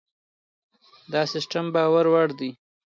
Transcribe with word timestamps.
دا 1.11 1.21
سیستم 1.33 1.65
باور 1.73 2.05
وړ 2.13 2.27
دی. 2.39 2.49